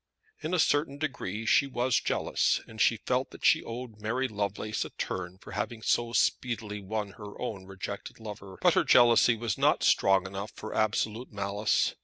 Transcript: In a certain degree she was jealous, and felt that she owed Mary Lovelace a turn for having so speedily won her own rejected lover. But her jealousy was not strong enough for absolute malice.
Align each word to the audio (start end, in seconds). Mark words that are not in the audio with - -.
In 0.41 0.55
a 0.55 0.57
certain 0.57 0.97
degree 0.97 1.45
she 1.45 1.67
was 1.67 1.99
jealous, 1.99 2.59
and 2.67 2.81
felt 2.81 3.29
that 3.29 3.45
she 3.45 3.61
owed 3.63 4.01
Mary 4.01 4.27
Lovelace 4.27 4.83
a 4.83 4.89
turn 4.89 5.37
for 5.37 5.51
having 5.51 5.83
so 5.83 6.11
speedily 6.11 6.81
won 6.81 7.09
her 7.19 7.39
own 7.39 7.67
rejected 7.67 8.19
lover. 8.19 8.57
But 8.63 8.73
her 8.73 8.83
jealousy 8.83 9.35
was 9.35 9.59
not 9.59 9.83
strong 9.83 10.25
enough 10.25 10.53
for 10.55 10.73
absolute 10.73 11.31
malice. 11.31 11.93